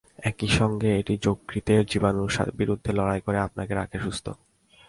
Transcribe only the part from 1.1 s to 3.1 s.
যকৃতের জীবাণুর বিরুদ্ধে